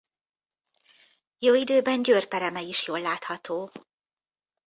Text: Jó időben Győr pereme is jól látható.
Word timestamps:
Jó 1.39 1.53
időben 1.53 2.01
Győr 2.01 2.27
pereme 2.27 2.61
is 2.61 2.87
jól 2.87 3.01
látható. 3.01 3.71